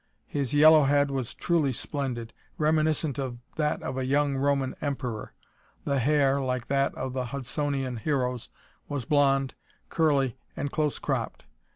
[0.25, 5.35] His yellow head was truly splendid, reminiscent of that of a young Roman Emperor.
[5.85, 8.49] The hair, like that of the Hudsonian Heroes,
[8.89, 9.53] was blond,
[9.89, 11.45] curly and close cropped.